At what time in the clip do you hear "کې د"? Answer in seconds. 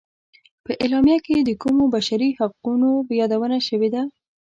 1.25-1.49